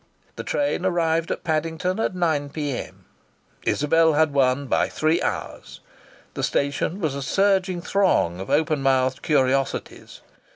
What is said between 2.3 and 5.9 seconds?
P.M. Isabel had won by three hours.